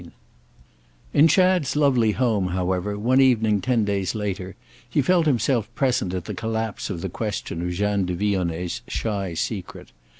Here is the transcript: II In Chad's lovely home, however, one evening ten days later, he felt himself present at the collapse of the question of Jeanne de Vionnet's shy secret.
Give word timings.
II 0.03 0.07
In 1.13 1.27
Chad's 1.27 1.75
lovely 1.75 2.13
home, 2.13 2.47
however, 2.47 2.97
one 2.97 3.21
evening 3.21 3.61
ten 3.61 3.85
days 3.85 4.15
later, 4.15 4.55
he 4.89 4.99
felt 4.99 5.27
himself 5.27 5.69
present 5.75 6.11
at 6.15 6.25
the 6.25 6.33
collapse 6.33 6.89
of 6.89 7.01
the 7.01 7.07
question 7.09 7.61
of 7.61 7.69
Jeanne 7.71 8.07
de 8.07 8.15
Vionnet's 8.15 8.81
shy 8.87 9.35
secret. 9.35 9.91